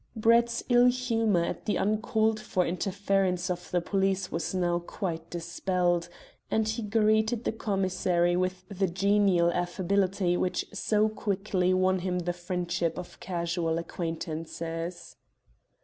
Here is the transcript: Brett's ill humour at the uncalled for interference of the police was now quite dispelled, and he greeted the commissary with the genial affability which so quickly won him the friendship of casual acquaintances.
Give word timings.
Brett's 0.15 0.63
ill 0.67 0.87
humour 0.87 1.43
at 1.43 1.65
the 1.67 1.75
uncalled 1.75 2.39
for 2.39 2.65
interference 2.65 3.51
of 3.51 3.69
the 3.69 3.81
police 3.81 4.31
was 4.31 4.51
now 4.55 4.79
quite 4.79 5.29
dispelled, 5.29 6.09
and 6.49 6.67
he 6.67 6.81
greeted 6.81 7.43
the 7.43 7.51
commissary 7.51 8.35
with 8.35 8.67
the 8.67 8.87
genial 8.87 9.51
affability 9.51 10.35
which 10.35 10.65
so 10.73 11.07
quickly 11.07 11.71
won 11.71 11.99
him 11.99 12.17
the 12.17 12.33
friendship 12.33 12.97
of 12.97 13.19
casual 13.19 13.77
acquaintances. 13.77 15.17